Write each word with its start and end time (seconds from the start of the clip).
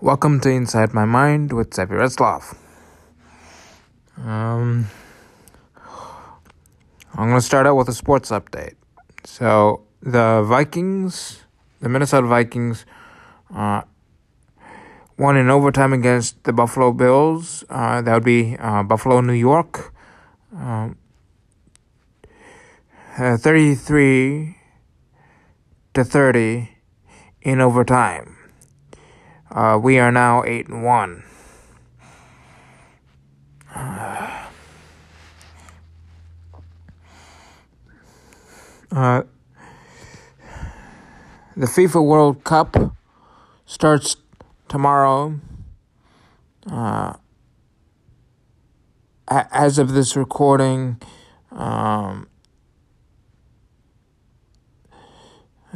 Welcome 0.00 0.38
to 0.42 0.48
Inside 0.48 0.94
My 0.94 1.04
Mind 1.04 1.52
with 1.52 1.74
Zevi 1.74 1.96
Retzlaff. 1.96 2.56
Um, 4.16 4.86
I'm 7.16 7.28
going 7.28 7.40
to 7.40 7.44
start 7.44 7.66
out 7.66 7.74
with 7.74 7.88
a 7.88 7.92
sports 7.92 8.30
update. 8.30 8.76
So, 9.24 9.82
the 10.00 10.44
Vikings, 10.46 11.42
the 11.80 11.88
Minnesota 11.88 12.28
Vikings, 12.28 12.86
uh, 13.52 13.82
won 15.18 15.36
in 15.36 15.50
overtime 15.50 15.92
against 15.92 16.44
the 16.44 16.52
Buffalo 16.52 16.92
Bills. 16.92 17.64
Uh, 17.68 18.00
that 18.00 18.14
would 18.14 18.24
be 18.24 18.56
uh, 18.56 18.84
Buffalo, 18.84 19.20
New 19.20 19.32
York. 19.32 19.92
Um, 20.56 20.96
uh, 23.18 23.36
33 23.36 24.58
to 25.94 26.04
30 26.04 26.68
in 27.42 27.60
overtime. 27.60 28.37
Uh, 29.50 29.78
we 29.82 29.98
are 29.98 30.12
now 30.12 30.44
8 30.44 30.68
and 30.68 30.84
1. 30.84 31.24
Uh, 38.90 39.22
the 41.54 41.66
FIFA 41.66 42.02
World 42.06 42.42
Cup 42.42 42.94
starts 43.66 44.16
tomorrow. 44.66 45.38
Uh, 46.66 47.12
as 49.28 49.78
of 49.78 49.92
this 49.92 50.16
recording, 50.16 50.98
um, 51.52 52.28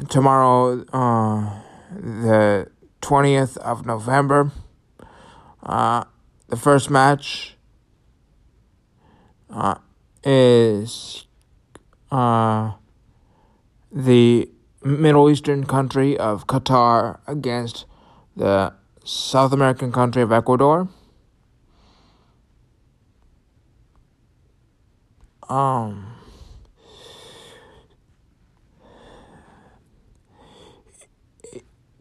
tomorrow, 0.09 0.85
uh, 0.93 1.61
the 1.95 2.71
20th 3.03 3.59
of 3.59 3.85
November, 3.85 4.53
uh, 5.63 6.05
the 6.49 6.57
first 6.57 6.89
match 6.89 7.57
uh, 9.51 9.75
is 10.25 11.27
uh, 12.11 12.73
the 13.91 14.49
Middle 14.85 15.31
Eastern 15.31 15.65
country 15.65 16.17
of 16.17 16.47
Qatar 16.47 17.19
against 17.27 17.85
the 18.37 18.73
South 19.05 19.53
American 19.53 19.93
country 19.93 20.23
of 20.23 20.33
Ecuador. 20.33 20.89
Um, 25.49 26.12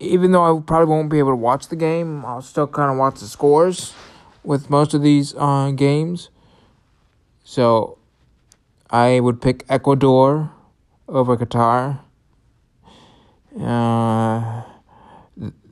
even 0.01 0.31
though 0.31 0.57
I 0.57 0.59
probably 0.61 0.87
won't 0.87 1.09
be 1.09 1.19
able 1.19 1.31
to 1.31 1.35
watch 1.35 1.67
the 1.67 1.75
game, 1.75 2.25
I'll 2.25 2.41
still 2.41 2.67
kind 2.67 2.91
of 2.91 2.97
watch 2.97 3.19
the 3.19 3.27
scores 3.27 3.93
with 4.43 4.69
most 4.69 4.95
of 4.95 5.03
these 5.03 5.35
uh, 5.37 5.71
games. 5.71 6.29
So 7.43 7.99
I 8.89 9.19
would 9.19 9.41
pick 9.41 9.63
Ecuador 9.69 10.51
over 11.07 11.37
Qatar. 11.37 11.99
Uh, 13.59 14.63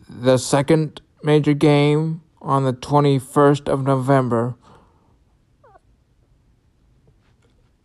the 0.07 0.37
second 0.37 1.01
major 1.23 1.53
game 1.53 2.21
on 2.41 2.65
the 2.65 2.73
21st 2.73 3.67
of 3.67 3.83
November, 3.83 4.55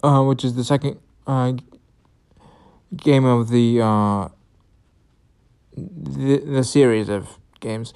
uh, 0.03 0.22
which 0.22 0.45
is 0.45 0.56
the 0.56 0.65
second 0.65 0.98
uh, 1.27 1.55
game 2.95 3.25
of 3.25 3.48
the, 3.48 3.81
uh, 3.81 4.28
the 6.05 6.38
the 6.38 6.64
series 6.64 7.08
of 7.08 7.38
games. 7.60 7.94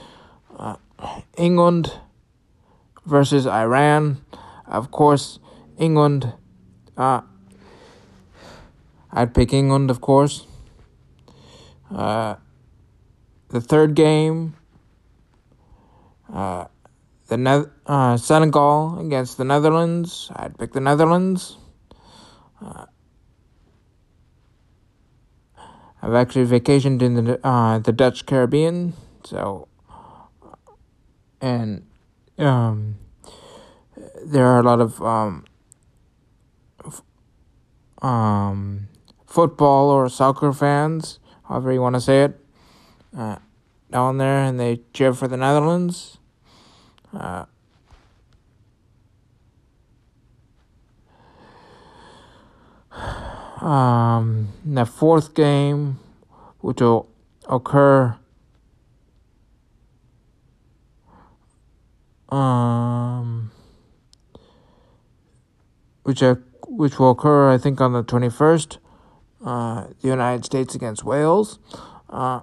Uh, 0.56 0.76
England 1.36 1.92
versus 3.06 3.46
Iran. 3.46 4.18
Of 4.66 4.90
course, 4.90 5.38
England. 5.78 6.32
Uh, 6.96 7.22
I'd 9.10 9.34
pick 9.34 9.52
England, 9.52 9.90
of 9.90 10.00
course. 10.00 10.46
Uh, 11.90 12.36
the 13.48 13.60
third 13.60 13.94
game, 13.94 14.54
uh, 16.32 16.66
the 17.28 17.36
ne- 17.36 17.70
uh, 17.86 18.16
Senegal 18.18 18.98
against 19.00 19.38
the 19.38 19.44
Netherlands. 19.44 20.30
I'd 20.36 20.58
pick 20.58 20.72
the 20.72 20.80
Netherlands. 20.80 21.56
Uh, 22.60 22.84
I've 26.08 26.14
actually 26.14 26.46
vacationed 26.46 27.02
in 27.02 27.22
the 27.22 27.46
uh, 27.46 27.80
the 27.80 27.92
Dutch 27.92 28.24
Caribbean, 28.24 28.94
so 29.24 29.68
and 31.38 31.86
um, 32.38 32.96
there 34.24 34.46
are 34.46 34.58
a 34.58 34.62
lot 34.62 34.80
of 34.80 35.02
um, 35.02 35.44
f- 36.86 37.02
um, 38.00 38.88
football 39.26 39.90
or 39.90 40.08
soccer 40.08 40.50
fans, 40.54 41.18
however 41.46 41.74
you 41.74 41.82
want 41.82 41.96
to 41.96 42.00
say 42.00 42.22
it, 42.24 42.40
uh, 43.14 43.36
down 43.90 44.16
there, 44.16 44.38
and 44.38 44.58
they 44.58 44.80
cheer 44.94 45.12
for 45.12 45.28
the 45.28 45.36
Netherlands. 45.36 46.16
Uh, 47.12 47.44
um, 53.60 54.48
the 54.64 54.84
fourth 54.84 55.34
game, 55.34 55.98
which 56.60 56.80
will 56.80 57.08
occur 57.48 58.16
um, 62.28 63.50
which 66.02 66.22
uh, 66.22 66.36
which 66.66 66.98
will 66.98 67.10
occur, 67.10 67.50
I 67.50 67.58
think, 67.58 67.80
on 67.80 67.92
the 67.92 68.02
twenty 68.02 68.30
first. 68.30 68.78
Uh, 69.44 69.86
the 70.02 70.08
United 70.08 70.44
States 70.44 70.74
against 70.74 71.04
Wales. 71.04 71.60
Uh, 72.10 72.40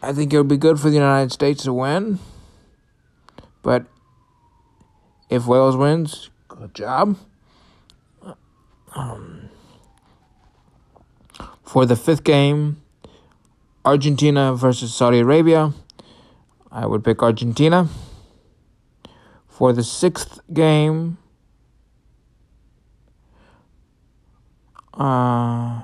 I 0.00 0.12
think 0.12 0.32
it 0.32 0.38
would 0.38 0.48
be 0.48 0.56
good 0.56 0.80
for 0.80 0.90
the 0.90 0.96
United 0.96 1.32
States 1.32 1.64
to 1.64 1.72
win. 1.72 2.18
But 3.62 3.86
if 5.30 5.46
Wales 5.46 5.76
wins, 5.76 6.30
good 6.48 6.74
job. 6.74 7.16
Um, 8.94 9.48
for 11.62 11.84
the 11.86 11.96
fifth 11.96 12.24
game, 12.24 12.80
Argentina 13.84 14.54
versus 14.54 14.94
Saudi 14.94 15.20
Arabia, 15.20 15.72
I 16.70 16.86
would 16.86 17.04
pick 17.04 17.22
Argentina. 17.22 17.88
For 19.48 19.72
the 19.72 19.82
sixth 19.82 20.40
game, 20.52 21.18
uh, 24.94 25.82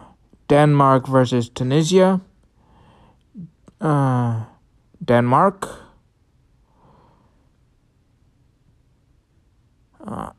Denmark 0.49 1.07
versus 1.07 1.49
Tunisia, 1.49 2.21
uh, 3.81 4.45
Denmark. 5.05 5.69
Uh, 10.07 10.31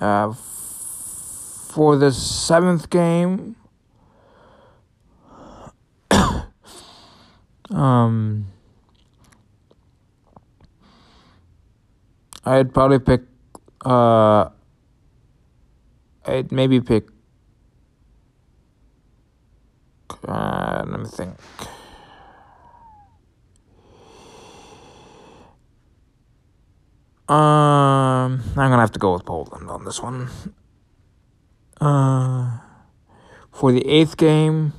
uh, 0.00 0.32
for 0.32 1.96
the 1.96 2.10
seventh 2.10 2.90
game, 2.90 3.56
um, 7.70 8.46
I'd 12.44 12.72
probably 12.72 12.98
pick, 12.98 13.22
uh, 13.84 14.48
I'd 16.26 16.50
maybe 16.50 16.80
pick, 16.80 17.06
uh, 20.26 20.84
let 20.86 21.00
me 21.00 21.06
think. 21.06 21.36
Um, 27.30 28.42
I'm 28.56 28.70
gonna 28.70 28.80
have 28.80 28.90
to 28.90 28.98
go 28.98 29.12
with 29.12 29.24
Poland 29.24 29.70
on 29.70 29.84
this 29.84 30.02
one. 30.02 30.28
Uh, 31.80 32.58
for 33.52 33.70
the 33.70 33.86
eighth 33.86 34.16
game, 34.16 34.72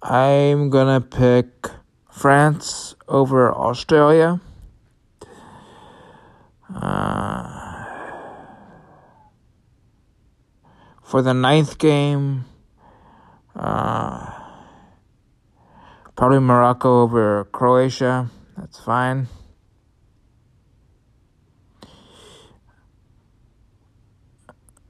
I'm 0.00 0.70
gonna 0.70 1.02
pick 1.02 1.68
France 2.10 2.94
over 3.08 3.54
Australia. 3.54 4.40
Uh, 6.74 7.84
for 11.02 11.20
the 11.20 11.34
ninth 11.34 11.76
game, 11.76 12.46
uh, 13.54 14.37
probably 16.18 16.40
Morocco 16.40 17.02
over 17.02 17.44
Croatia. 17.52 18.28
That's 18.56 18.80
fine. 18.80 19.28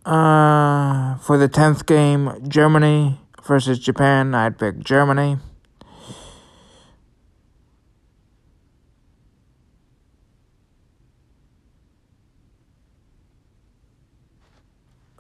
Uh, 0.06 1.18
for 1.18 1.36
the 1.36 1.46
10th 1.46 1.84
game, 1.84 2.32
Germany 2.48 3.20
versus 3.44 3.78
Japan, 3.78 4.34
I'd 4.34 4.58
pick 4.58 4.78
Germany. 4.78 5.36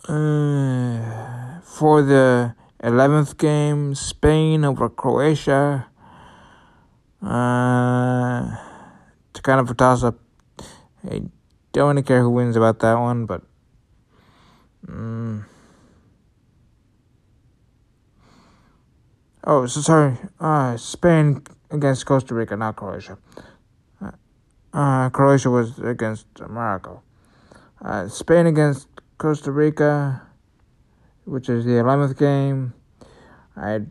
Uh, 0.08 1.60
for 1.60 2.00
the 2.00 2.54
11th 2.82 3.36
game, 3.36 3.94
Spain 3.94 4.64
over 4.64 4.88
Croatia. 4.88 5.87
Uh, 7.22 8.56
it's 9.30 9.40
kind 9.40 9.60
of 9.60 9.70
a 9.70 9.74
toss 9.74 10.04
up. 10.04 10.18
I 11.04 11.22
don't 11.72 11.88
really 11.90 12.02
care 12.02 12.22
who 12.22 12.30
wins 12.30 12.56
about 12.56 12.78
that 12.80 12.94
one, 12.94 13.26
but. 13.26 13.42
Um, 14.88 15.46
oh, 19.44 19.66
so 19.66 19.80
sorry. 19.80 20.16
Uh, 20.38 20.76
Spain 20.76 21.42
against 21.70 22.06
Costa 22.06 22.34
Rica, 22.34 22.56
not 22.56 22.76
Croatia. 22.76 23.18
Uh, 24.00 24.10
uh 24.72 25.10
Croatia 25.10 25.50
was 25.50 25.78
against 25.80 26.26
Morocco. 26.40 27.02
Uh, 27.82 28.08
Spain 28.08 28.46
against 28.46 28.88
Costa 29.18 29.50
Rica, 29.50 30.22
which 31.24 31.48
is 31.48 31.64
the 31.64 31.72
11th 31.72 32.16
game. 32.16 32.74
I'd 33.56 33.88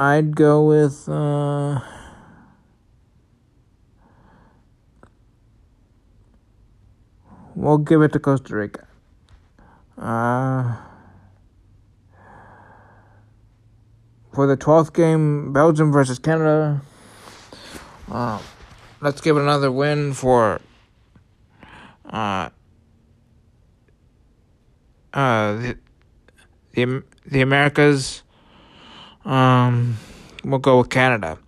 I'd 0.00 0.34
go 0.34 0.66
with 0.66 1.06
uh, 1.10 1.78
we'll 7.54 7.76
give 7.76 8.00
it 8.00 8.10
to 8.14 8.18
Costa 8.18 8.56
Rica. 8.56 8.86
Uh, 9.98 10.74
for 14.32 14.46
the 14.46 14.56
12th 14.56 14.94
game, 14.94 15.52
Belgium 15.52 15.92
versus 15.92 16.18
Canada. 16.18 16.80
Uh, 18.10 18.40
let's 19.02 19.20
give 19.20 19.36
another 19.36 19.70
win 19.70 20.14
for 20.14 20.62
uh, 22.06 22.48
uh, 25.12 25.52
the, 25.56 25.78
the 26.72 27.02
the 27.26 27.42
Americas. 27.42 28.22
Um, 29.24 29.96
we'll 30.44 30.58
go 30.58 30.78
with 30.78 30.90
Canada. 30.90 31.38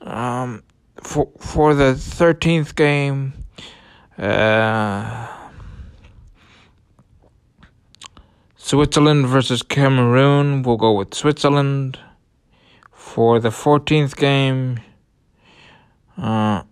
Um, 0.00 0.62
for 1.02 1.28
for 1.38 1.74
the 1.74 1.94
thirteenth 1.94 2.74
game, 2.76 3.32
uh, 4.18 5.28
Switzerland 8.56 9.26
versus 9.26 9.62
Cameroon. 9.62 10.62
We'll 10.62 10.76
go 10.76 10.92
with 10.92 11.14
Switzerland. 11.14 11.98
For 12.92 13.38
the 13.38 13.50
fourteenth 13.50 14.16
game, 14.16 14.80
uh, 16.18 16.62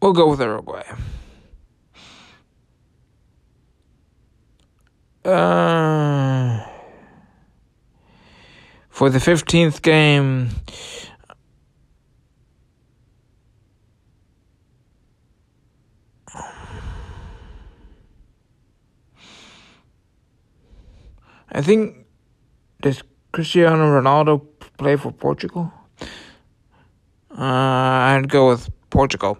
we'll 0.00 0.12
go 0.12 0.30
with 0.30 0.40
Uruguay. 0.40 0.84
Uh, 5.26 6.64
for 8.88 9.10
the 9.10 9.18
15th 9.18 9.82
game, 9.82 10.50
I 21.50 21.60
think 21.60 22.06
this 22.82 23.02
Cristiano 23.32 24.00
Ronaldo 24.00 24.46
play 24.78 24.94
for 24.94 25.10
Portugal? 25.10 25.72
Uh, 27.36 27.42
I'd 27.42 28.28
go 28.28 28.50
with 28.50 28.70
Portugal. 28.90 29.38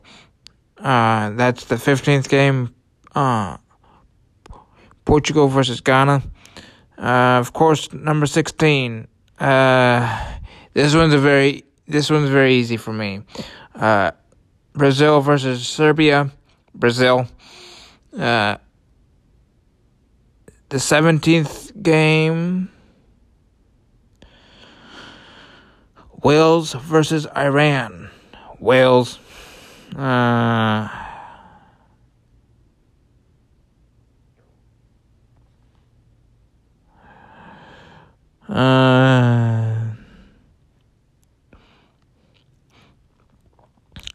Uh, 0.79 1.31
that's 1.31 1.67
the 1.67 1.77
15th 1.77 2.29
game. 2.29 2.75
Uh, 3.15 3.59
Portugal 5.07 5.49
versus 5.49 5.81
Ghana. 5.81 6.23
Uh, 6.99 7.41
of 7.41 7.55
course, 7.55 7.91
number 7.93 8.27
16. 8.27 9.09
Uh, 9.39 10.35
this 10.75 10.95
one's 10.95 11.15
a 11.15 11.19
very 11.19 11.65
this 11.89 12.11
one's 12.11 12.29
very 12.29 12.55
easy 12.55 12.77
for 12.77 12.93
me. 12.93 13.23
Uh, 13.75 14.11
Brazil 14.75 15.23
versus 15.23 15.67
Serbia. 15.67 16.31
Brazil. 16.75 17.27
Uh, 18.13 18.57
the 20.69 20.79
17th 20.79 21.83
game 21.83 22.69
Wales 26.23 26.73
versus 26.73 27.27
Iran. 27.37 28.11
Wales. 28.59 29.21
Uh, 29.95 31.06
uh, 38.49 39.75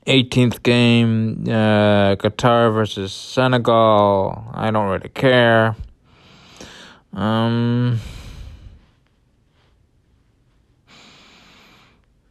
18th 0.07 0.63
game, 0.63 1.43
uh, 1.47 2.15
Qatar 2.15 2.73
versus 2.73 3.13
Senegal. 3.13 4.45
I 4.53 4.71
don't 4.71 4.87
really 4.89 5.09
care. 5.09 5.75
Um, 7.13 7.99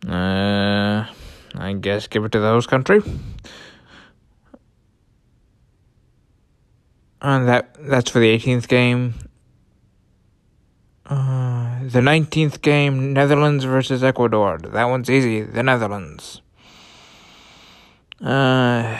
Uh, 0.08 1.04
I 1.54 1.72
guess 1.74 2.06
give 2.06 2.24
it 2.24 2.32
to 2.32 2.40
the 2.40 2.48
host 2.48 2.68
country. 2.68 3.00
And 7.22 7.46
that 7.48 7.76
that's 7.78 8.10
for 8.10 8.18
the 8.18 8.34
18th 8.34 8.66
game. 8.66 9.14
Uh, 11.04 11.49
the 11.92 12.00
19th 12.00 12.62
game, 12.62 13.12
Netherlands 13.12 13.64
versus 13.64 14.04
Ecuador. 14.04 14.58
That 14.58 14.84
one's 14.84 15.10
easy. 15.10 15.42
The 15.42 15.62
Netherlands. 15.62 16.40
Uh, 18.20 18.96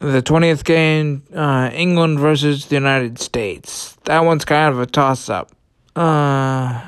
the 0.00 0.22
20th 0.22 0.64
game, 0.64 1.22
uh, 1.34 1.70
England 1.72 2.18
versus 2.18 2.66
the 2.66 2.74
United 2.74 3.18
States. 3.18 3.96
That 4.04 4.20
one's 4.20 4.44
kind 4.44 4.74
of 4.74 4.80
a 4.80 4.86
toss 4.86 5.30
up. 5.30 5.52
Uh, 5.94 6.84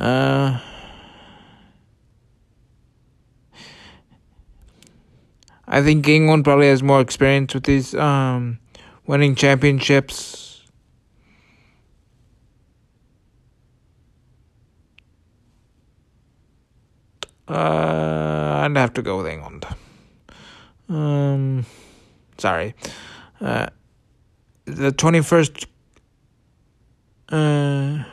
uh, 0.00 0.60
I 5.68 5.82
think 5.82 6.08
England 6.08 6.44
probably 6.44 6.68
has 6.68 6.82
more 6.82 7.00
experience 7.00 7.54
with 7.54 7.64
these 7.64 7.94
um, 7.94 8.58
winning 9.06 9.34
championships 9.34 10.50
Uh, 17.50 18.60
I'd 18.62 18.76
have 18.76 18.94
to 18.94 19.02
go 19.02 19.16
with 19.18 19.26
England. 19.26 19.66
Um, 20.88 21.66
sorry. 22.38 22.76
Uh, 23.40 23.66
the 24.66 24.92
21st. 24.92 25.66
Uh, 27.28 28.04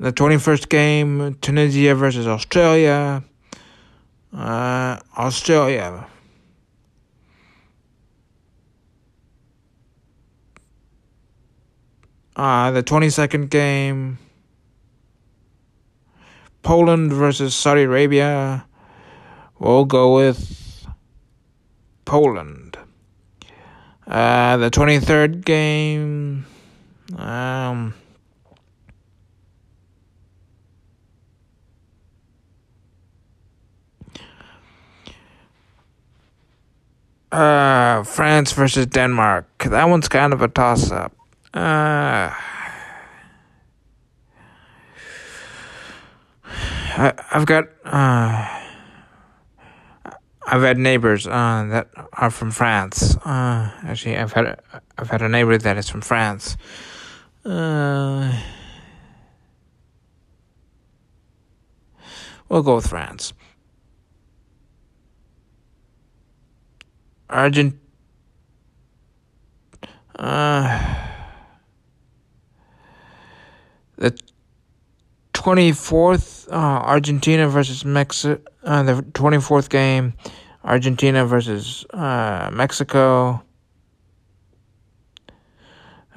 the 0.00 0.12
21st 0.12 0.68
game, 0.70 1.36
Tunisia 1.42 1.94
versus 1.94 2.26
Australia. 2.26 3.22
Uh, 4.34 4.98
Australia. 5.18 6.06
Uh, 12.34 12.70
the 12.70 12.82
22nd 12.82 13.50
game. 13.50 14.18
Poland 16.62 17.12
versus 17.12 17.54
Saudi 17.54 17.82
Arabia. 17.82 18.64
We'll 19.58 19.84
go 19.84 20.16
with 20.16 20.86
Poland. 22.06 22.78
Uh, 24.06 24.56
the 24.56 24.70
23rd 24.70 25.44
game. 25.44 26.46
Um, 27.18 27.92
Uh, 37.32 38.02
France 38.02 38.52
versus 38.52 38.86
Denmark. 38.86 39.46
That 39.70 39.88
one's 39.88 40.08
kind 40.08 40.32
of 40.32 40.42
a 40.42 40.48
toss 40.48 40.90
up. 40.90 41.12
Uh, 41.54 42.30
I, 46.96 47.12
I've 47.32 47.46
got. 47.46 47.64
Uh, 47.84 48.56
I've 50.46 50.62
had 50.62 50.78
neighbors 50.78 51.28
uh, 51.28 51.66
that 51.70 51.90
are 52.14 52.30
from 52.30 52.50
France. 52.50 53.16
Uh, 53.18 53.70
actually, 53.84 54.16
I've 54.16 54.32
had 54.32 54.46
a, 54.46 54.58
I've 54.98 55.08
had 55.08 55.22
a 55.22 55.28
neighbor 55.28 55.56
that 55.56 55.76
is 55.76 55.88
from 55.88 56.00
France. 56.00 56.56
Uh, 57.44 58.32
we'll 62.48 62.62
go 62.64 62.74
with 62.74 62.88
France. 62.88 63.32
Argent. 67.30 67.78
Uh, 70.18 71.06
the 73.96 74.18
twenty 75.32 75.72
fourth 75.72 76.48
uh, 76.50 76.54
Argentina 76.54 77.48
versus 77.48 77.84
Mexico. 77.84 78.42
Uh, 78.64 78.82
the 78.82 79.02
twenty 79.14 79.40
fourth 79.40 79.70
game, 79.70 80.14
Argentina 80.64 81.24
versus 81.24 81.86
uh, 81.90 82.50
Mexico. 82.52 83.42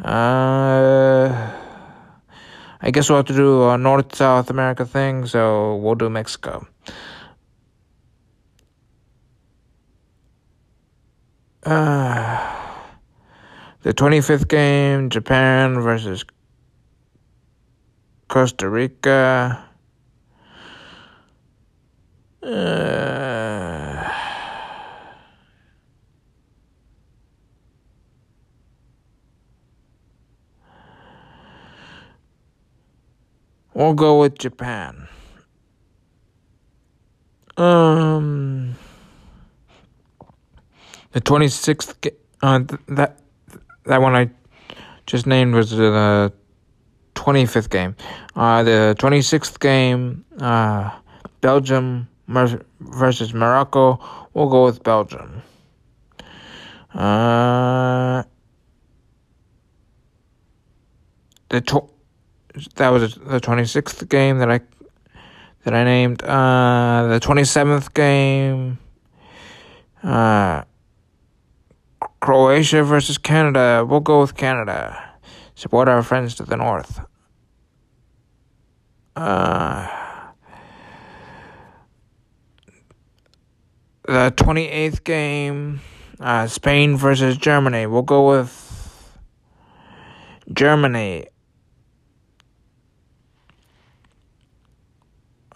Uh, 0.04 1.54
I 2.82 2.92
guess 2.92 3.08
we'll 3.08 3.20
have 3.20 3.28
to 3.28 3.34
do 3.34 3.70
a 3.70 3.78
North 3.78 4.16
South 4.16 4.50
America 4.50 4.86
thing, 4.86 5.28
so 5.28 5.76
we'll 5.78 5.96
do 5.96 6.10
Mexico. 6.10 6.68
The 11.64 12.44
25th 13.94 14.50
game, 14.50 15.10
Japan 15.10 15.80
versus 15.80 16.26
Costa 18.28 18.70
Rica. 18.70 19.64
Uh, 22.42 24.12
we'll 33.74 33.94
go 33.94 34.20
with 34.20 34.38
Japan. 34.38 35.08
Um, 37.56 38.76
the 41.14 41.22
twenty 41.22 41.48
sixth. 41.48 41.96
Uh, 42.42 42.60
that 42.90 43.20
that 43.86 44.02
one 44.02 44.16
I 44.16 44.30
just 45.06 45.26
named 45.26 45.56
was 45.56 45.72
the 45.72 46.34
twenty 47.16 47.46
fifth 47.46 47.70
game. 47.70 47.96
Uh, 48.36 48.64
the 48.64 48.96
twenty 49.00 49.22
sixth 49.22 49.60
game. 49.60 50.26
Uh, 50.40 50.92
Belgium 51.42 52.08
versus 52.28 53.34
Morocco. 53.34 54.00
We'll 54.34 54.50
go 54.50 54.66
with 54.66 54.84
Belgium. 54.84 55.42
Uh, 56.94 58.24
the 61.50 61.62
tw- 61.62 61.90
that 62.76 62.90
was 62.90 63.16
the 63.16 63.40
twenty 63.40 63.66
sixth 63.66 64.08
game 64.10 64.40
that 64.40 64.50
I 64.50 64.62
that 65.64 65.74
I 65.74 65.84
named. 65.84 66.24
Uh, 66.24 67.08
the 67.10 67.20
twenty 67.20 67.44
seventh 67.44 67.94
game. 67.94 68.80
Uh, 70.02 70.64
Croatia 72.24 72.86
versus 72.86 73.18
Canada. 73.18 73.86
We'll 73.86 74.00
go 74.00 74.22
with 74.22 74.38
Canada. 74.38 75.12
Support 75.56 75.90
our 75.90 76.02
friends 76.02 76.36
to 76.36 76.44
the 76.44 76.56
north. 76.56 77.02
Uh, 79.14 80.32
the 84.04 84.34
28th 84.38 85.04
game, 85.04 85.82
uh, 86.22 86.48
Spain 86.48 86.96
versus 86.96 87.36
Germany. 87.36 87.88
We'll 87.88 88.04
go 88.04 88.30
with 88.30 89.20
Germany. 90.54 91.28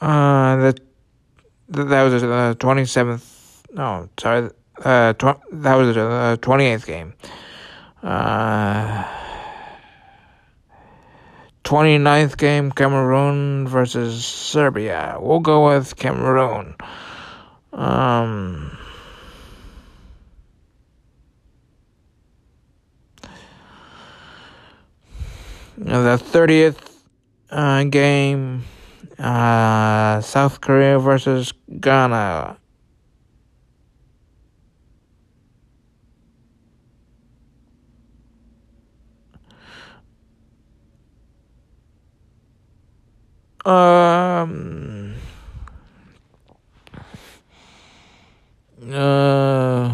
Uh, 0.02 0.58
the, 0.58 0.76
that 1.70 2.04
was 2.04 2.22
the 2.22 2.58
27th. 2.60 3.64
No, 3.72 4.10
sorry. 4.20 4.50
Uh, 4.84 5.14
tw- 5.14 5.42
that 5.52 5.76
was 5.76 5.96
the 5.96 6.40
28th 6.42 6.86
game. 6.86 7.14
Uh, 8.04 9.04
29th 11.64 12.38
game, 12.38 12.72
Cameroon 12.72 13.68
versus 13.68 14.26
Serbia. 14.26 15.18
We'll 15.20 15.40
go 15.40 15.68
with 15.68 15.98
Cameroon. 15.98 16.76
Um, 17.74 18.78
the 25.78 26.18
30th 26.18 26.78
uh, 27.50 27.84
game, 27.84 28.64
uh, 29.20 30.22
South 30.22 30.62
Korea 30.62 31.00
versus 31.00 31.54
Ghana. 31.80 32.58
Um, 43.68 45.16
uh, 48.90 49.90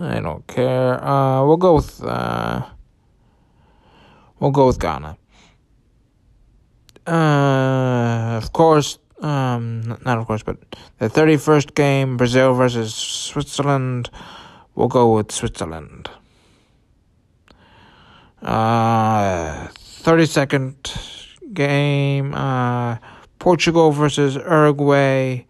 I 0.00 0.20
don't 0.20 0.46
care. 0.46 1.04
Uh, 1.04 1.44
we'll 1.44 1.58
go 1.58 1.74
with 1.74 2.02
uh, 2.02 2.64
we'll 4.40 4.50
go 4.50 4.66
with 4.68 4.80
Ghana. 4.80 5.18
Uh, 7.06 8.38
of 8.38 8.50
course, 8.54 8.98
um, 9.20 9.82
not 10.02 10.16
of 10.16 10.26
course, 10.26 10.42
but 10.42 10.56
the 10.98 11.10
thirty-first 11.10 11.74
game, 11.74 12.16
Brazil 12.16 12.54
versus 12.54 12.94
Switzerland. 12.94 14.08
We'll 14.74 14.88
go 14.88 15.14
with 15.14 15.30
Switzerland. 15.32 16.08
Uh, 18.40 19.68
thirty-second 19.74 20.90
game, 21.56 22.32
uh, 22.34 22.98
Portugal 23.40 23.90
versus 23.90 24.36
Uruguay. 24.36 25.44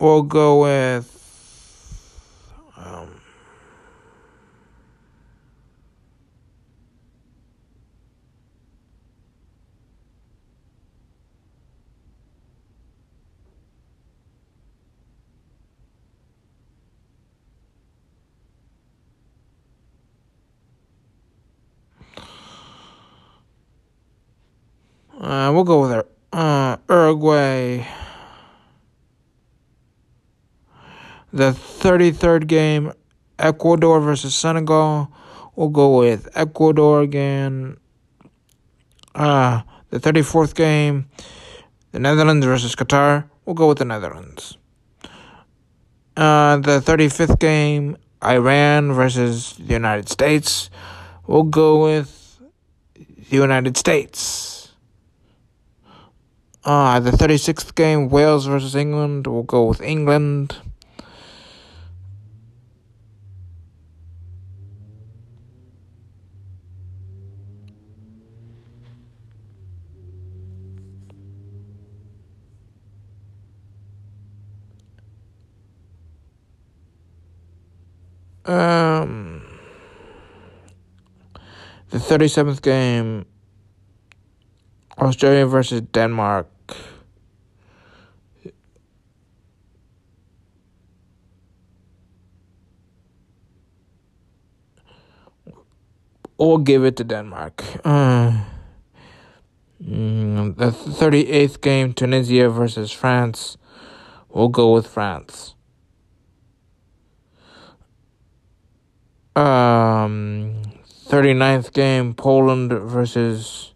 We'll 0.00 0.22
go 0.22 0.62
with. 0.62 1.19
Uh, 25.20 25.50
we'll 25.52 25.64
go 25.64 25.82
with 25.82 26.06
uh, 26.32 26.76
Uruguay. 26.88 27.86
The 31.32 31.52
33rd 31.52 32.46
game, 32.46 32.92
Ecuador 33.38 34.00
versus 34.00 34.34
Senegal. 34.34 35.12
We'll 35.54 35.68
go 35.68 35.98
with 35.98 36.28
Ecuador 36.34 37.02
again. 37.02 37.76
Uh, 39.14 39.62
the 39.90 40.00
34th 40.00 40.54
game, 40.54 41.06
the 41.92 42.00
Netherlands 42.00 42.46
versus 42.46 42.74
Qatar. 42.74 43.28
We'll 43.44 43.54
go 43.54 43.68
with 43.68 43.78
the 43.78 43.84
Netherlands. 43.84 44.56
Uh, 46.16 46.56
the 46.58 46.80
35th 46.80 47.38
game, 47.38 47.96
Iran 48.22 48.92
versus 48.92 49.54
the 49.54 49.72
United 49.74 50.08
States. 50.08 50.70
We'll 51.26 51.44
go 51.44 51.84
with 51.84 52.40
the 52.94 53.36
United 53.36 53.76
States. 53.76 54.59
Ah, 56.62 57.00
the 57.00 57.10
36th 57.10 57.74
game, 57.74 58.10
Wales 58.10 58.44
versus 58.44 58.76
England. 58.76 59.26
We'll 59.26 59.44
go 59.44 59.64
with 59.64 59.80
England. 59.80 60.56
Um, 78.44 79.42
the 81.88 81.98
37th 81.98 82.60
game 82.60 83.24
Australia 85.00 85.46
versus 85.46 85.80
Denmark. 85.80 86.46
We'll 96.36 96.58
give 96.58 96.84
it 96.84 96.96
to 96.96 97.04
Denmark. 97.04 97.62
Uh, 97.84 98.44
mm, 99.82 100.56
the 100.56 100.70
38th 100.70 101.60
game, 101.60 101.92
Tunisia 101.92 102.48
versus 102.48 102.90
France. 102.90 103.58
We'll 104.30 104.48
go 104.48 104.72
with 104.72 104.86
France. 104.86 105.54
Um, 109.36 110.62
39th 111.08 111.72
game, 111.72 112.14
Poland 112.14 112.72
versus 112.72 113.74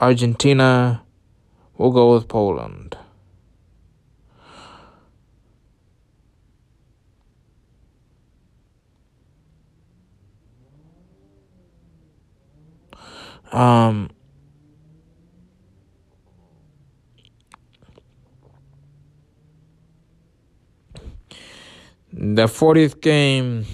Argentina. 0.00 1.02
We'll 1.76 1.92
go 1.92 2.14
with 2.14 2.26
Poland. 2.28 2.96
Um, 13.52 14.10
the 22.12 22.44
40th 22.44 23.00
game. 23.00 23.66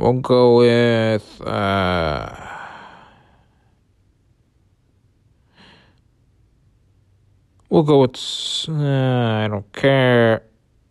We'll 0.00 0.14
go 0.14 0.56
with 0.56 1.42
uh, 1.46 2.34
we'll 7.68 7.82
go 7.82 8.00
with 8.00 8.16
uh, 8.66 8.72
I 8.72 9.48
don't 9.48 9.70
care 9.74 10.42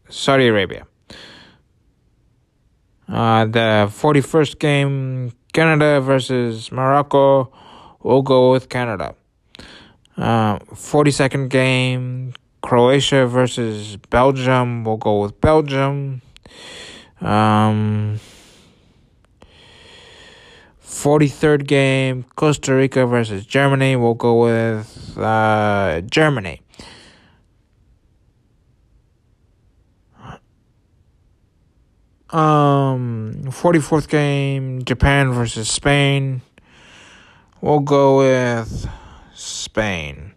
Saudi 0.10 0.46
Arabia. 0.46 0.86
Uh, 3.08 3.46
the 3.46 3.90
41st 3.90 4.60
game 4.60 5.34
Canada 5.54 6.00
versus 6.02 6.72
Morocco. 6.72 7.52
We'll 8.04 8.22
go 8.22 8.52
with 8.52 8.70
Canada. 8.70 9.16
Uh, 10.18 10.60
42nd 10.60 11.50
game 11.50 12.34
Croatia 12.62 13.26
versus 13.26 13.98
Belgium. 14.12 14.84
We'll 14.84 14.98
go 14.98 15.24
with 15.24 15.42
Belgium. 15.42 16.22
Um, 17.22 18.20
43rd 20.90 21.68
game, 21.68 22.26
Costa 22.36 22.74
Rica 22.74 23.06
versus 23.06 23.46
Germany. 23.46 23.96
We'll 23.96 24.16
go 24.16 24.42
with 24.42 25.18
uh, 25.18 26.02
Germany. 26.02 26.62
Um, 32.32 33.34
44th 33.46 34.10
game, 34.10 34.84
Japan 34.84 35.32
versus 35.32 35.70
Spain. 35.70 36.42
We'll 37.62 37.80
go 37.80 38.20
with 38.20 38.90
Spain. 39.34 40.29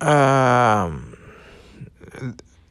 Um, 0.00 1.16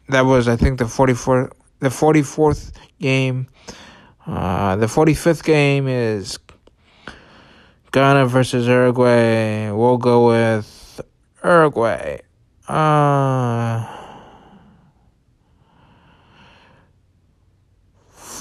that 0.10 0.22
was 0.22 0.48
I 0.48 0.56
think 0.56 0.80
the 0.80 0.86
44th 0.86 1.52
the 1.80 1.90
44th 1.90 2.72
game. 3.00 3.48
Uh, 4.26 4.76
the 4.76 4.88
45th 4.88 5.44
game 5.44 5.88
is 5.88 6.40
Ghana 7.92 8.26
versus 8.26 8.68
Uruguay. 8.68 9.70
We'll 9.72 9.98
go 9.98 10.28
with 10.28 11.02
Uruguay. 11.44 12.20
Uh, 12.68 13.86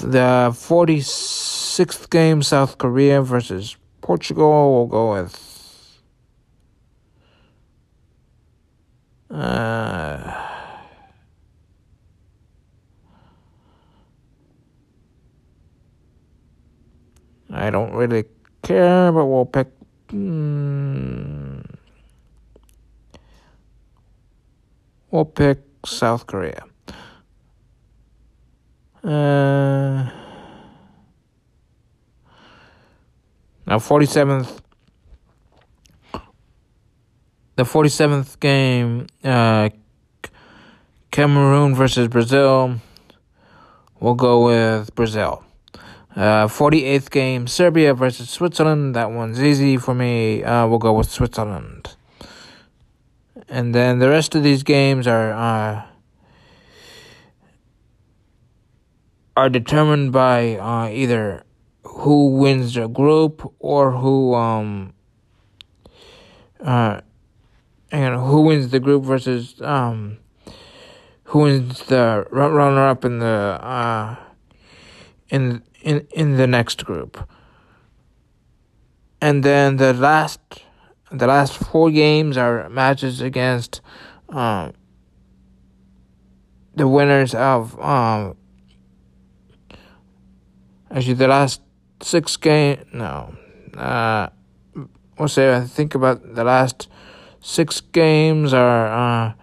the 0.01 0.49
46th 0.51 2.09
game, 2.09 2.41
South 2.41 2.77
Korea 2.77 3.21
versus 3.21 3.77
Portugal. 4.01 4.73
We'll 4.73 4.87
go 4.87 5.13
with 5.13 5.54
Uh, 9.35 10.31
I 17.51 17.69
don't 17.69 17.91
really 17.91 18.23
care, 18.63 19.11
but 19.11 19.25
we'll 19.25 19.45
pick. 19.45 19.67
Mm, 20.07 21.65
we'll 25.11 25.25
pick 25.25 25.59
South 25.85 26.25
Korea. 26.27 26.63
Uh, 29.03 30.09
now, 33.67 33.79
47th 33.79 34.61
the 37.55 37.63
47th 37.63 38.39
game, 38.39 39.07
uh, 39.23 39.69
Cameroon 41.11 41.75
versus 41.75 42.07
Brazil. 42.07 42.79
We'll 43.99 44.15
go 44.15 44.45
with 44.45 44.93
Brazil. 44.95 45.43
Uh, 46.15 46.47
48th 46.47 47.09
game, 47.11 47.47
Serbia 47.47 47.93
versus 47.93 48.29
Switzerland. 48.29 48.95
That 48.95 49.11
one's 49.11 49.41
easy 49.41 49.77
for 49.77 49.93
me. 49.93 50.43
Uh, 50.43 50.67
we'll 50.67 50.79
go 50.79 50.93
with 50.93 51.09
Switzerland. 51.09 51.95
And 53.49 53.75
then 53.75 53.99
the 53.99 54.09
rest 54.09 54.33
of 54.35 54.43
these 54.43 54.63
games 54.63 55.07
are 55.07 55.31
uh, 55.31 55.83
are 59.37 59.49
determined 59.49 60.11
by 60.11 60.55
uh, 60.55 60.89
either 60.89 61.43
who 61.83 62.35
wins 62.35 62.73
the 62.73 62.87
group 62.87 63.53
or 63.59 63.91
who 63.91 64.33
um 64.33 64.93
uh 66.61 67.01
and 67.91 68.15
who 68.15 68.41
wins 68.41 68.69
the 68.69 68.79
group 68.79 69.03
versus 69.03 69.61
um 69.61 70.17
who 71.25 71.39
wins 71.39 71.85
the 71.85 72.25
runner 72.31 72.87
up 72.87 73.05
in 73.05 73.19
the 73.19 73.25
uh 73.25 74.15
in 75.29 75.63
in 75.81 76.07
in 76.11 76.37
the 76.37 76.47
next 76.47 76.85
group. 76.85 77.27
And 79.21 79.43
then 79.43 79.77
the 79.77 79.93
last 79.93 80.39
the 81.11 81.27
last 81.27 81.57
four 81.57 81.91
games 81.91 82.37
are 82.37 82.69
matches 82.69 83.21
against 83.21 83.81
um 84.29 84.73
the 86.75 86.87
winners 86.87 87.33
of 87.33 87.79
um 87.79 88.35
actually 90.91 91.13
the 91.13 91.27
last 91.27 91.61
six 92.01 92.35
game 92.37 92.83
no 92.91 93.33
uh 93.77 94.27
we'll 95.17 95.27
say 95.27 95.55
I 95.55 95.61
think 95.61 95.95
about 95.95 96.35
the 96.35 96.43
last 96.43 96.89
six 97.45 97.79
games 97.79 98.55
are 98.55 98.87
uh, 98.87 99.33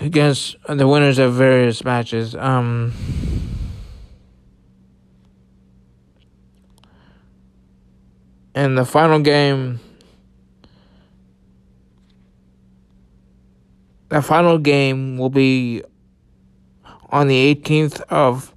against 0.00 0.56
the 0.68 0.88
winners 0.88 1.18
of 1.20 1.34
various 1.34 1.84
matches. 1.84 2.34
Um, 2.34 2.92
and 8.56 8.76
the 8.76 8.84
final 8.84 9.20
game, 9.20 9.78
the 14.08 14.20
final 14.20 14.58
game 14.58 15.16
will 15.16 15.30
be 15.30 15.84
on 17.10 17.28
the 17.28 17.54
18th 17.54 18.00
of 18.08 18.52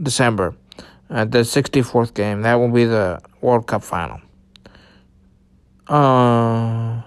December, 0.00 0.54
the 1.08 1.24
64th 1.24 2.12
game. 2.12 2.42
That 2.42 2.56
will 2.56 2.68
be 2.68 2.84
the 2.84 3.22
World 3.40 3.66
Cup 3.66 3.82
final. 3.82 4.20
Uh, 5.92 7.02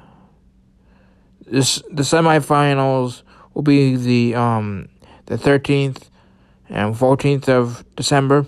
this 1.48 1.82
the 1.90 2.04
semifinals 2.04 3.24
will 3.56 3.64
be 3.64 3.96
the 3.96 4.36
um 4.36 4.90
the 5.26 5.40
thirteenth 5.40 6.12
and 6.70 6.96
fourteenth 6.96 7.50
of 7.50 7.84
December. 7.96 8.46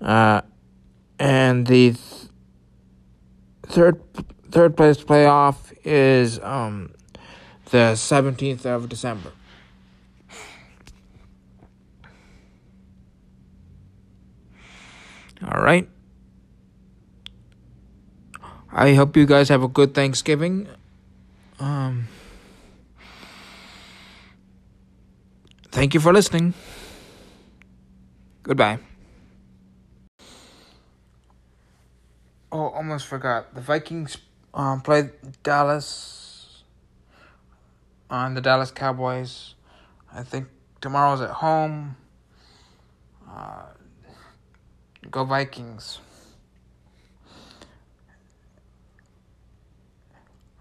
Uh, 0.00 0.40
and 1.20 1.68
the 1.68 1.92
th- 1.92 2.30
third 3.66 4.00
third 4.50 4.76
place 4.76 4.96
playoff 4.96 5.72
is 5.84 6.40
um 6.40 6.92
the 7.70 7.94
seventeenth 7.94 8.66
of 8.66 8.88
December. 8.88 9.30
All 15.44 15.62
right. 15.62 15.88
I 18.76 18.94
hope 18.94 19.16
you 19.16 19.24
guys 19.24 19.48
have 19.50 19.62
a 19.62 19.68
good 19.68 19.94
Thanksgiving. 19.94 20.66
Um, 21.60 22.08
thank 25.70 25.94
you 25.94 26.00
for 26.00 26.12
listening. 26.12 26.54
Goodbye. 28.42 28.80
Oh, 32.50 32.68
almost 32.70 33.06
forgot. 33.06 33.54
The 33.54 33.60
Vikings 33.60 34.18
um, 34.52 34.80
played 34.80 35.10
Dallas 35.44 36.64
on 38.10 38.34
the 38.34 38.40
Dallas 38.40 38.72
Cowboys. 38.72 39.54
I 40.12 40.24
think 40.24 40.48
tomorrow's 40.80 41.20
at 41.20 41.30
home. 41.30 41.94
Uh, 43.28 43.66
go 45.12 45.24
Vikings. 45.24 46.00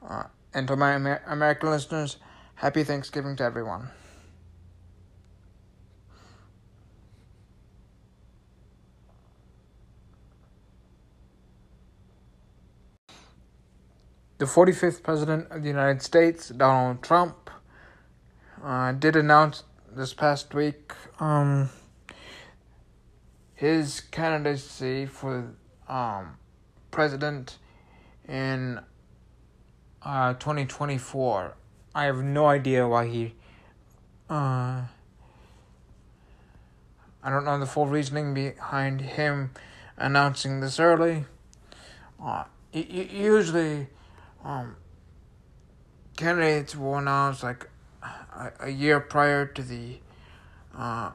Uh, 0.08 0.24
and 0.54 0.68
to 0.68 0.76
my 0.76 0.96
Amer- 0.96 1.22
American 1.28 1.70
listeners, 1.70 2.18
happy 2.56 2.84
Thanksgiving 2.84 3.36
to 3.38 3.44
everyone. 3.44 3.90
The 14.40 14.46
45th 14.46 15.04
President 15.04 15.48
of 15.52 15.62
the 15.62 15.70
United 15.70 16.02
States, 16.02 16.50
Donald 16.50 17.02
Trump, 17.02 17.50
uh, 18.62 18.92
did 18.92 19.16
announce 19.16 19.64
this 19.96 20.14
past 20.14 20.54
week 20.54 20.92
um, 21.20 21.70
his 23.56 24.02
candidacy 24.02 25.06
for 25.06 25.54
um, 25.88 26.38
president 26.92 27.58
in 28.28 28.80
uh, 30.06 30.34
2024. 30.34 31.56
I 31.96 32.06
have 32.06 32.24
no 32.24 32.48
idea 32.48 32.88
why 32.88 33.08
he. 33.08 33.34
Uh, 34.30 34.84
I 37.26 37.30
don't 37.30 37.46
know 37.46 37.60
the 37.60 37.66
full 37.66 37.86
reasoning 37.86 38.34
behind 38.34 39.02
him 39.02 39.52
announcing 39.98 40.60
this 40.60 40.80
early. 40.80 41.26
Uh, 42.22 42.46
usually, 42.74 43.88
um, 44.44 44.76
candidates 46.18 46.76
will 46.76 46.98
announce 46.98 47.44
like 47.44 47.70
a, 48.02 48.52
a 48.62 48.70
year 48.70 49.00
prior 49.00 49.46
to 49.46 49.62
the 49.62 50.00
uh, 50.76 51.12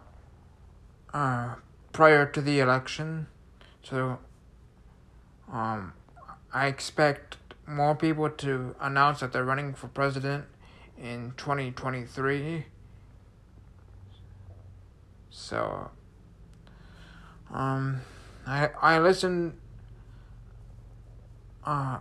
uh, 1.13 1.55
prior 1.93 2.27
to 2.27 2.41
the 2.41 2.61
election. 2.61 3.27
So, 3.83 4.19
um, 5.51 5.95
I 6.53 6.67
expect 6.67 7.38
more 7.69 7.95
people 7.95 8.31
to 8.31 8.75
announce 8.81 9.21
that 9.21 9.33
they're 9.33 9.45
running 9.45 9.75
for 9.75 9.89
president 9.89 10.47
in 10.97 11.35
2023. 11.37 12.67
So, 15.31 15.91
um, 17.53 18.01
I 18.47 18.71
I 18.81 18.99
listened. 18.99 19.55
Uh, 21.65 21.99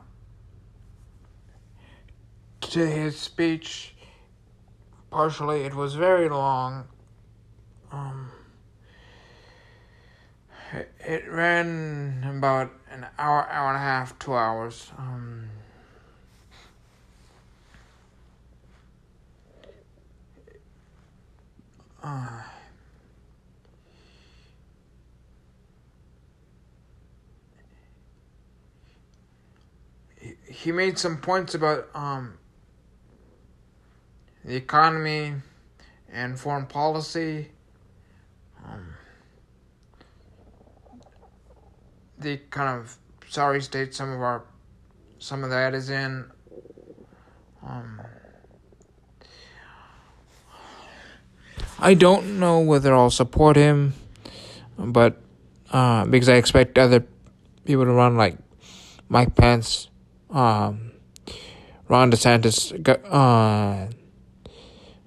to 2.61 2.85
his 2.85 3.17
speech. 3.17 3.95
Partially, 5.09 5.61
it 5.61 5.73
was 5.73 5.95
very 5.95 6.29
long. 6.29 6.85
Um, 7.91 8.31
it, 10.73 10.91
it 10.99 11.31
ran 11.31 12.25
about 12.37 12.71
an 12.91 13.07
hour, 13.17 13.47
hour 13.49 13.69
and 13.69 13.77
a 13.77 13.81
half, 13.81 14.19
two 14.19 14.35
hours. 14.35 14.91
Um, 14.97 15.49
uh, 22.03 22.41
he 30.49 30.71
made 30.71 30.97
some 30.97 31.17
points 31.17 31.55
about 31.55 31.87
um, 31.93 32.37
the 34.43 34.55
economy 34.55 35.33
and 36.11 36.39
foreign 36.39 36.65
policy. 36.65 37.49
Um, 38.65 38.93
the 42.17 42.37
kind 42.49 42.79
of 42.79 42.97
sorry 43.29 43.61
state 43.61 43.93
some 43.93 44.11
of 44.11 44.21
our 44.21 44.43
some 45.19 45.43
of 45.43 45.49
that 45.49 45.73
is 45.73 45.89
in. 45.89 46.25
Um, 47.65 48.01
I 51.79 51.93
don't 51.93 52.39
know 52.39 52.59
whether 52.59 52.95
I'll 52.95 53.11
support 53.11 53.55
him, 53.55 53.93
but 54.77 55.21
uh, 55.71 56.05
because 56.05 56.27
I 56.27 56.35
expect 56.35 56.77
other 56.77 57.05
people 57.65 57.85
to 57.85 57.91
run 57.91 58.17
like 58.17 58.37
Mike 59.09 59.35
Pence, 59.35 59.89
um, 60.31 60.91
Ron 61.87 62.11
DeSantis, 62.11 62.73
uh, 63.11 63.91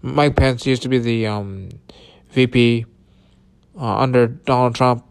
Mike 0.02 0.37
Pence 0.37 0.64
used 0.64 0.83
to 0.83 0.88
be 0.88 0.98
the 0.98 1.26
um, 1.26 1.70
VP 2.30 2.87
uh, 3.76 3.96
under 3.98 4.28
Donald 4.28 4.76
Trump. 4.76 5.04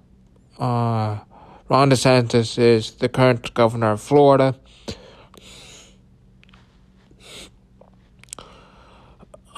Uh, 0.57 1.19
Ron 1.67 1.91
DeSantis 1.91 2.57
is 2.57 2.91
the 2.91 3.09
current 3.09 3.53
governor 3.53 3.91
of 3.91 4.01
Florida. 4.01 4.55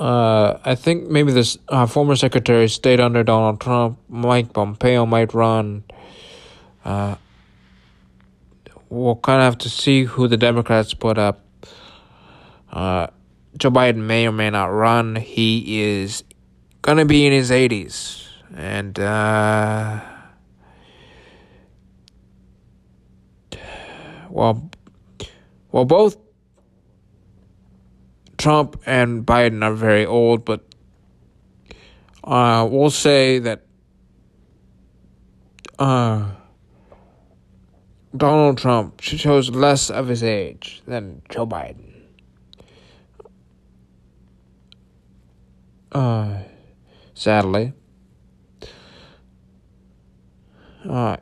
Uh, 0.02 0.60
I 0.66 0.74
think 0.74 1.12
maybe 1.12 1.32
this 1.32 1.60
uh, 1.68 1.86
former 1.86 2.16
Secretary 2.16 2.64
of 2.64 2.72
State 2.72 3.00
under 3.00 3.24
Donald 3.24 3.62
Trump, 3.62 4.00
Mike 4.10 4.52
Pompeo, 4.52 5.06
might 5.06 5.32
run. 5.36 5.84
Uh, 6.84 7.18
we'll 8.90 9.18
kind 9.18 9.42
of 9.42 9.44
have 9.44 9.60
to 9.60 9.70
see 9.70 10.06
who 10.06 10.28
the 10.28 10.38
Democrats 10.38 10.96
put 10.96 11.20
up. 11.20 11.46
Uh, 12.72 13.08
Joe 13.60 13.70
Biden 13.70 13.98
may 13.98 14.26
or 14.26 14.32
may 14.32 14.50
not 14.50 14.74
run. 14.74 15.18
He 15.18 15.82
is 15.82 16.24
gonna 16.82 17.06
be 17.06 17.28
in 17.28 17.32
his 17.32 17.52
80s. 17.52 18.28
And, 18.58 19.00
uh, 19.00 20.02
well, 24.32 24.68
well, 25.72 25.86
both 25.86 26.18
Trump 28.42 28.82
and 28.88 29.24
Biden 29.24 29.64
are 29.64 29.76
very 29.76 30.04
old, 30.04 30.44
but 30.46 30.66
uh, 32.24 32.68
we'll 32.70 32.90
say 32.90 33.38
that 33.38 33.68
uh, 35.78 36.32
Donald 38.18 38.58
Trump 38.58 39.00
shows 39.00 39.52
less 39.52 39.92
of 39.92 40.08
his 40.08 40.24
age 40.24 40.82
than 40.88 41.22
Joe 41.30 41.46
Biden. 41.46 41.94
Uh, 45.92 46.40
sadly. 47.14 47.74
Uh, 50.90 51.18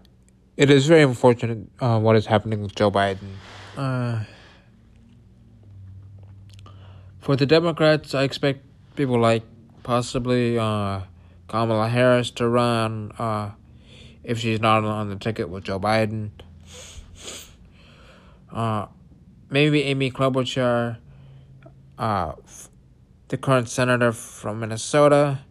it 0.55 0.69
is 0.69 0.87
very 0.87 1.01
unfortunate 1.01 1.67
uh, 1.81 1.99
what 1.99 2.15
is 2.15 2.25
happening 2.25 2.61
with 2.61 2.73
Joe 2.75 2.89
Biden. 2.89 3.35
Uh, 3.75 4.23
for 7.29 7.35
the 7.35 7.45
Democrats, 7.45 8.15
I 8.15 8.23
expect 8.23 8.65
people 8.95 9.19
like 9.19 9.43
possibly 9.83 10.57
uh, 10.57 11.01
Kamala 11.47 11.87
Harris 11.87 12.31
to 12.31 12.49
run 12.49 13.11
uh, 13.19 13.51
if 14.23 14.39
she's 14.39 14.59
not 14.59 14.83
on 14.83 15.09
the 15.09 15.15
ticket 15.15 15.47
with 15.47 15.65
Joe 15.65 15.79
Biden. 15.79 16.31
Uh, 18.51 18.87
maybe 19.47 19.83
Amy 19.83 20.09
Klobuchar, 20.09 20.97
uh, 21.99 22.33
the 23.27 23.37
current 23.37 23.69
senator 23.69 24.11
from 24.11 24.61
Minnesota. 24.61 25.41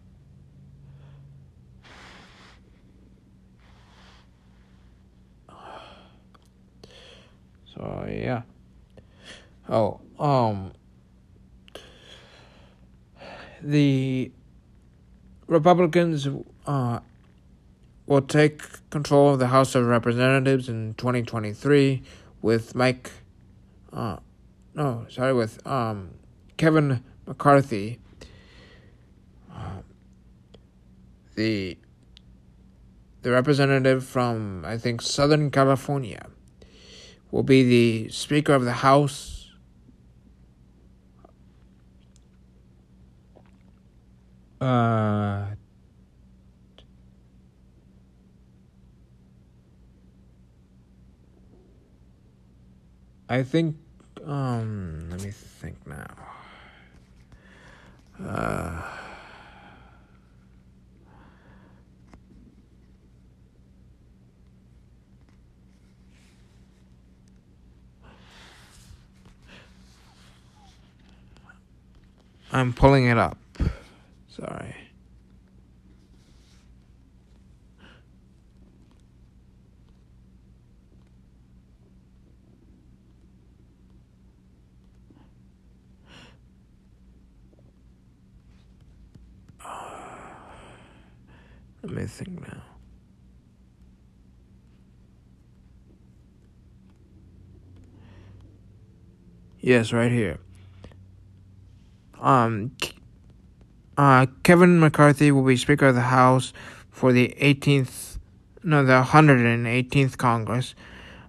So 7.72 8.04
yeah. 8.10 8.42
Oh, 9.68 10.00
um 10.18 10.72
the 13.62 14.30
Republicans 15.46 16.28
uh, 16.66 17.00
will 18.06 18.22
take 18.22 18.62
control 18.90 19.32
of 19.32 19.38
the 19.38 19.48
House 19.48 19.74
of 19.74 19.86
Representatives 19.86 20.68
in 20.68 20.94
2023 20.94 22.02
with 22.42 22.74
Mike 22.74 23.10
uh 23.92 24.16
no, 24.74 25.06
sorry 25.08 25.32
with 25.32 25.66
um 25.66 26.10
Kevin 26.56 27.02
McCarthy, 27.26 28.00
the 31.34 31.78
the 33.22 33.30
representative 33.30 34.04
from, 34.04 34.64
I 34.64 34.78
think, 34.78 35.02
Southern 35.02 35.50
California, 35.50 36.26
will 37.30 37.42
be 37.42 37.62
the 37.62 38.10
Speaker 38.10 38.54
of 38.54 38.64
the 38.64 38.72
House. 38.72 39.37
Uh, 44.60 45.46
I 53.28 53.42
think, 53.42 53.76
um, 54.24 55.10
let 55.10 55.22
me 55.22 55.30
think 55.30 55.76
now. 55.86 56.06
Uh, 58.20 58.82
I'm 72.50 72.72
pulling 72.72 73.06
it 73.06 73.18
up. 73.18 73.38
Sorry. 74.28 74.74
Let 91.82 91.92
me 91.92 92.06
think 92.06 92.40
now. 92.40 92.62
Yes, 99.68 99.92
right 99.92 100.10
here. 100.10 100.38
Um, 102.18 102.74
uh, 103.98 104.24
Kevin 104.42 104.80
McCarthy 104.80 105.30
will 105.30 105.42
be 105.42 105.58
Speaker 105.58 105.88
of 105.88 105.94
the 105.94 106.00
House 106.00 106.54
for 106.90 107.12
the 107.12 107.36
18th, 107.38 108.16
no, 108.64 108.82
the 108.82 109.02
118th 109.02 110.16
Congress. 110.16 110.74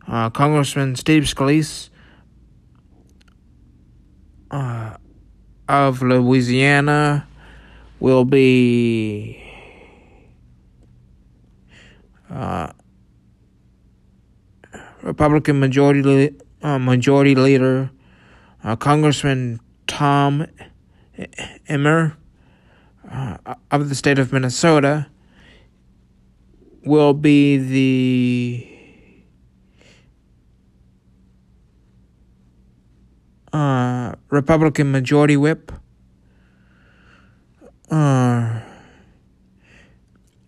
Uh, 0.08 0.30
Congressman 0.30 0.96
Steve 0.96 1.24
Scalise 1.24 1.90
uh, 4.52 4.96
of 5.68 6.02
Louisiana 6.02 7.28
will 8.00 8.24
be 8.24 9.44
uh, 12.32 12.72
Republican 15.02 15.60
Majority 15.60 16.38
uh, 16.62 16.80
Majority 16.80 17.36
Leader 17.36 17.92
uh, 18.64 18.76
Congressman 18.76 19.60
Tom 19.88 20.46
Emmer 21.68 22.18
uh, 23.10 23.38
of 23.72 23.90
the 23.90 23.96
state 23.96 24.20
of 24.20 24.32
Minnesota 24.32 25.08
will 26.86 27.14
be 27.14 27.58
the 27.58 28.80
uh, 33.54 34.16
Republican 34.30 34.92
Majority 34.92 35.38
Whip. 35.38 35.72
Uh, 37.90 38.62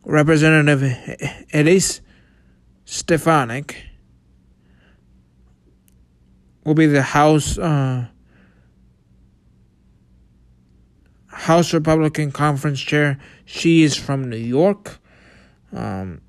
Representative 0.03 0.83
Elise 1.53 2.01
Stefanik 2.85 3.90
will 6.63 6.73
be 6.75 6.85
the 6.85 7.01
House 7.01 7.57
uh, 7.57 8.07
House 11.27 11.73
Republican 11.73 12.31
Conference 12.31 12.79
Chair. 12.79 13.17
She 13.45 13.83
is 13.83 13.95
from 13.95 14.29
New 14.29 14.37
York. 14.37 14.99
Um, 15.73 16.21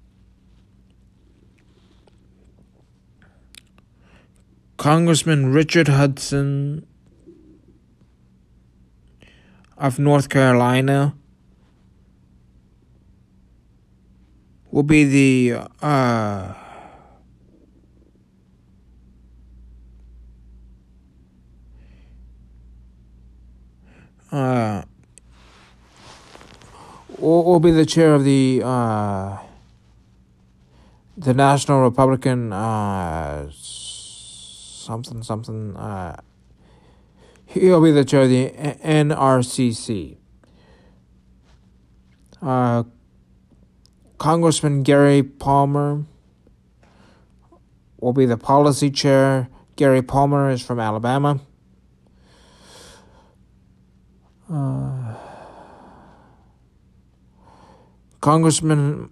Congressman 4.77 5.53
Richard 5.53 5.88
Hudson 5.88 6.87
of 9.77 9.99
North 9.99 10.29
Carolina 10.29 11.14
will 14.71 14.83
be 14.83 15.05
the 15.05 15.68
uh, 15.83 16.55
uh, 24.33 24.83
will, 27.18 27.45
will 27.45 27.61
be 27.61 27.71
the 27.71 27.87
chair 27.87 28.14
of 28.14 28.25
the 28.25 28.62
uh, 28.64 29.38
the 31.16 31.35
National 31.35 31.83
Republican 31.83 32.53
uh, 32.53 33.49
something 33.53 35.23
something. 35.23 35.77
Uh, 35.77 36.16
he'll 37.47 37.83
be 37.83 37.92
the 37.92 38.05
chair 38.05 38.23
of 38.23 38.31
the 38.31 38.51
NRCC. 38.51 40.16
Uh, 42.40 42.83
Congressman 44.18 44.83
Gary 44.83 45.23
Palmer 45.23 46.05
will 48.01 48.12
be 48.12 48.27
the 48.27 48.37
policy 48.37 48.90
chair. 48.90 49.49
Gary 49.77 50.03
Palmer 50.03 50.51
is 50.51 50.62
from 50.62 50.81
Alabama. 50.81 51.40
Uh, 54.53 55.15
Congressman 58.21 59.09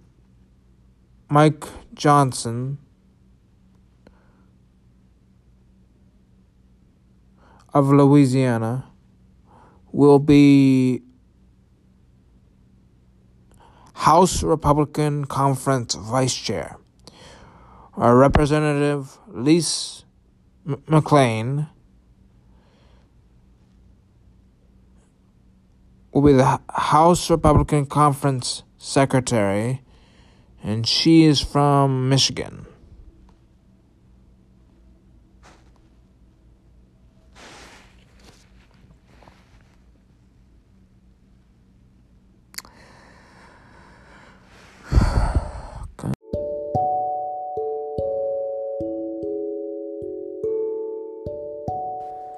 Mike 1.29 1.65
Johnson 1.95 2.77
of 7.73 7.89
Louisiana 7.89 8.85
will 9.91 10.19
be 10.19 11.01
House 13.93 14.43
Republican 14.43 15.25
Conference 15.25 15.95
Vice 15.95 16.35
Chair. 16.35 16.77
Our 17.95 18.15
Representative 18.15 19.17
Lise 19.27 20.05
M- 20.67 20.83
The 26.29 26.61
House 26.69 27.29
Republican 27.29 27.87
Conference 27.87 28.63
Secretary, 28.77 29.81
and 30.63 30.87
she 30.87 31.23
is 31.23 31.41
from 31.41 32.09
Michigan. 32.09 32.67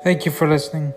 Thank 0.03 0.25
you 0.25 0.31
for 0.31 0.47
listening. 0.47 0.93